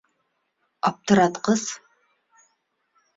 —Аптыратҡыс. 0.89 1.65